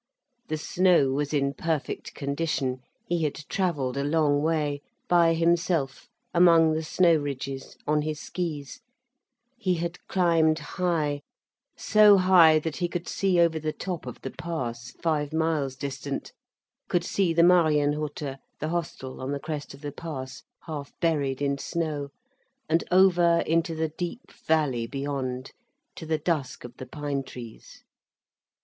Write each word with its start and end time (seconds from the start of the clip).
The 0.47 0.57
snow 0.57 1.11
was 1.11 1.31
in 1.31 1.53
perfect 1.53 2.15
condition, 2.15 2.79
he 3.05 3.21
had 3.23 3.35
travelled 3.49 3.97
a 3.97 4.03
long 4.03 4.41
way, 4.41 4.81
by 5.07 5.35
himself, 5.35 6.09
among 6.33 6.73
the 6.73 6.81
snow 6.81 7.17
ridges, 7.17 7.77
on 7.85 8.01
his 8.01 8.19
skis, 8.19 8.81
he 9.59 9.75
had 9.75 9.99
climbed 10.07 10.57
high, 10.57 11.21
so 11.77 12.17
high 12.17 12.57
that 12.57 12.77
he 12.77 12.87
could 12.87 13.07
see 13.07 13.39
over 13.39 13.59
the 13.59 13.71
top 13.71 14.07
of 14.07 14.19
the 14.21 14.31
pass, 14.31 14.89
five 14.89 15.33
miles 15.33 15.75
distant, 15.75 16.31
could 16.89 17.03
see 17.05 17.31
the 17.31 17.43
Marienhütte, 17.43 18.37
the 18.59 18.69
hostel 18.69 19.21
on 19.21 19.31
the 19.31 19.39
crest 19.39 19.75
of 19.75 19.81
the 19.81 19.91
pass, 19.91 20.41
half 20.63 20.91
buried 20.99 21.43
in 21.43 21.59
snow, 21.59 22.09
and 22.67 22.83
over 22.89 23.43
into 23.45 23.75
the 23.75 23.89
deep 23.89 24.31
valley 24.47 24.87
beyond, 24.87 25.51
to 25.95 26.07
the 26.07 26.17
dusk 26.17 26.63
of 26.63 26.77
the 26.77 26.87
pine 26.87 27.21
trees. 27.21 27.83